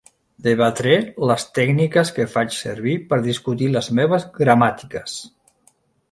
[0.45, 0.93] Debatré
[1.31, 5.19] les tècniques que faig servir per discutir les meves gramàtiques.